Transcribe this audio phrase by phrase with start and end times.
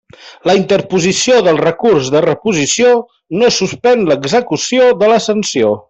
[0.49, 2.95] La interposició del recurs de reposició
[3.43, 5.75] no suspèn l'execució de la sanció.